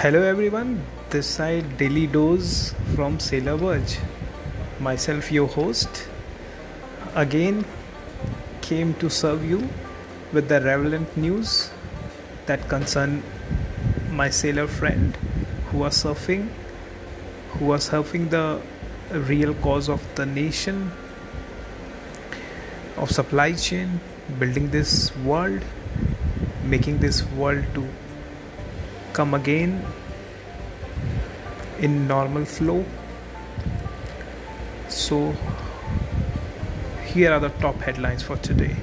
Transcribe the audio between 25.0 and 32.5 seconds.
world, making this world to come again in normal